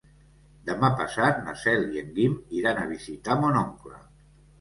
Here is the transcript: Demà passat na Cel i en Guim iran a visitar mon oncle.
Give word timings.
Demà 0.67 0.87
passat 1.01 1.43
na 1.49 1.53
Cel 1.63 1.85
i 1.97 2.01
en 2.03 2.09
Guim 2.15 2.37
iran 2.61 2.81
a 2.81 2.87
visitar 2.95 3.37
mon 3.45 3.61
oncle. 3.61 4.01